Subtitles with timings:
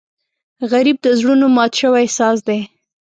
[0.71, 2.59] غریب د زړونو مات شوی ساز دی